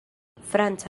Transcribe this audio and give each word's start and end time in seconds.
franca 0.45 0.79